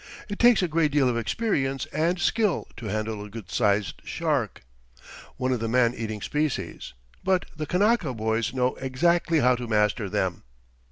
[0.29, 4.63] It takes a great deal of experience and skill to handle a good sized shark,
[5.37, 6.93] one of the man eating species,
[7.23, 10.41] but the Kanaka boys know exactly how to master them.